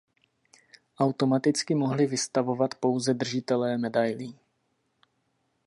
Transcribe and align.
Automaticky 0.99 1.75
mohli 1.75 2.05
vystavovat 2.05 2.75
pouze 2.75 3.13
držitelé 3.13 3.77
medailí. 3.77 4.39